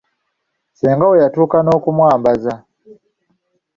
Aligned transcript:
Ssenga 0.71 1.05
we 1.09 1.21
yatuuka 1.23 1.57
n'okumwambaza! 1.61 2.53